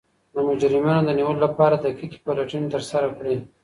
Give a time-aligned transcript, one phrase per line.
[0.33, 3.37] د مجرمینو د نیولو لپاره دقیقې پلټني ترسره کړئ.